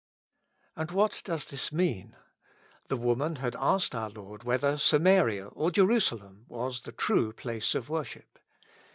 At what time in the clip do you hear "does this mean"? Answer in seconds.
1.25-2.15